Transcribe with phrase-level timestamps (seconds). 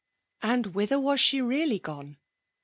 [0.41, 2.17] And whither was she really gone?